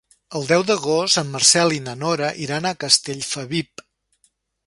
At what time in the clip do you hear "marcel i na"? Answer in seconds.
1.33-1.93